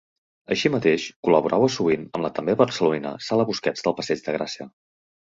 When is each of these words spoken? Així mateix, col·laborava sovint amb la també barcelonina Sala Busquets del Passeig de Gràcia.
Així 0.53 0.71
mateix, 0.75 1.05
col·laborava 1.27 1.69
sovint 1.77 2.07
amb 2.09 2.25
la 2.27 2.33
també 2.41 2.57
barcelonina 2.65 3.15
Sala 3.29 3.49
Busquets 3.53 3.89
del 3.89 3.99
Passeig 4.01 4.29
de 4.29 4.39
Gràcia. 4.41 4.73